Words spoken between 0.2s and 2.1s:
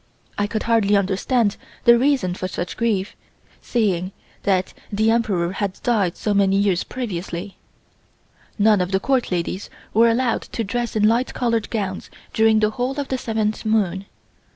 I could hardly understand the